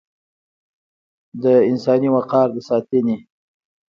[1.43, 3.17] د انساني وقار د ساتنې